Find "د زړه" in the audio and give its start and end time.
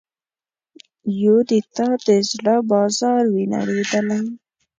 2.05-2.55